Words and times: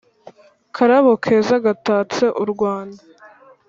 Karabo 0.75 1.13
keza 1.23 1.55
gatatse 1.65 2.25
u 2.43 2.45
Rwanda 2.51 3.01